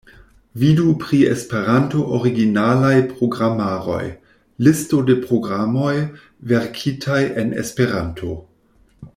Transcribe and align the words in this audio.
Vidu 0.61 0.85
pri 1.01 1.17
esperanto-originalaj 1.33 2.95
programaroj: 3.11 4.01
Listo 4.69 5.03
de 5.11 5.19
programoj 5.29 5.95
verkitaj 6.55 7.23
en 7.43 7.57
Esperanto. 7.67 8.33